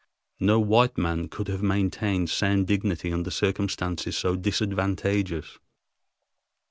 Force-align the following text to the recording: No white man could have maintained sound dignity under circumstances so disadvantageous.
No 0.39 0.59
white 0.59 0.97
man 0.97 1.27
could 1.27 1.47
have 1.47 1.61
maintained 1.61 2.31
sound 2.31 2.65
dignity 2.65 3.13
under 3.13 3.29
circumstances 3.29 4.17
so 4.17 4.35
disadvantageous. 4.35 5.59